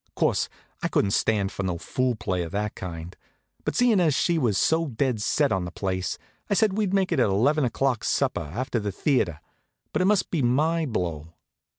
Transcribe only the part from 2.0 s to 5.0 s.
play of that kind; but seein' as she was so